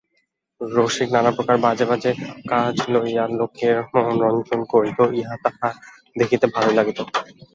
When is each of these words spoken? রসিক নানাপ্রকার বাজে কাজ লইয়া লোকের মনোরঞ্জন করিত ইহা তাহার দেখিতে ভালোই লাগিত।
রসিক 0.61 1.07
নানাপ্রকার 1.11 1.57
বাজে 1.63 2.11
কাজ 2.49 2.75
লইয়া 2.93 3.25
লোকের 3.39 3.77
মনোরঞ্জন 3.93 4.61
করিত 4.73 4.99
ইহা 5.19 5.35
তাহার 5.43 5.73
দেখিতে 6.15 6.45
ভালোই 6.53 6.77
লাগিত। 6.79 6.99